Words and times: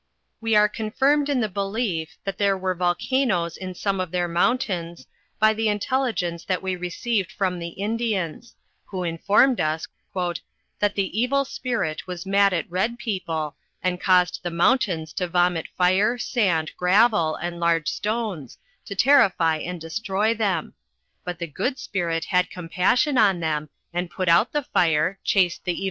We 0.41 0.55
are 0.55 0.67
confirmed 0.67 1.29
in 1.29 1.41
the 1.41 1.47
belief, 1.47 2.17
that 2.23 2.39
there 2.39 2.57
were 2.57 2.73
volcan 2.73 3.31
oes 3.31 3.55
in 3.55 3.75
some 3.75 3.99
of 3.99 4.09
their 4.09 4.27
mountains, 4.27 5.05
by 5.37 5.53
the 5.53 5.67
intelligence 5.69 6.43
that 6.45 6.63
we 6.63 6.75
received 6.75 7.31
from 7.31 7.59
the 7.59 7.67
Indians; 7.67 8.55
who 8.85 9.03
informed 9.03 9.61
us, 9.61 9.85
"that 10.15 10.95
the 10.95 11.19
Evil 11.21 11.45
Spirit 11.45 12.07
was 12.07 12.25
mad 12.25 12.51
at 12.51 12.67
Kcd 12.71 12.97
people, 12.97 13.55
and 13.83 14.01
caused 14.01 14.39
the 14.41 14.49
mountains 14.49 15.13
to 15.13 15.27
vomit 15.27 15.67
fire, 15.77 16.17
sand, 16.17 16.71
gravel, 16.75 17.35
and 17.35 17.59
largo 17.59 17.85
stones, 17.85 18.57
to 18.85 18.95
terrify 18.95 19.57
and 19.57 19.79
de 19.79 19.89
stroy 19.89 20.35
them; 20.35 20.73
but 21.23 21.37
the 21.37 21.45
Good 21.45 21.77
Spirit 21.77 22.25
had 22.25 22.49
compassion 22.49 23.19
on 23.19 23.39
them, 23.39 23.69
and 23.93 24.09
put 24.09 24.27
out 24.29 24.51
the 24.51 24.63
fire, 24.63 25.19
chased 25.23 25.63
the 25.65 25.73
Ev! 25.73 25.79